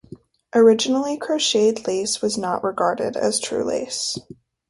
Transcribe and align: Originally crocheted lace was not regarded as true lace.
Originally 0.55 1.15
crocheted 1.15 1.85
lace 1.85 2.23
was 2.23 2.35
not 2.35 2.63
regarded 2.63 3.15
as 3.15 3.39
true 3.39 3.63
lace. 3.63 4.17